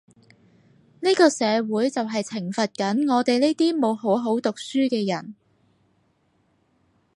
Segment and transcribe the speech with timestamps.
[1.01, 5.35] 呢個社會就係懲罰緊我哋呢啲冇好好讀書嘅人